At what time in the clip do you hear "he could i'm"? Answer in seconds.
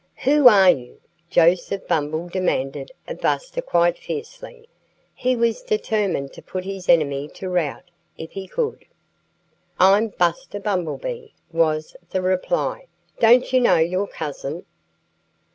8.31-10.07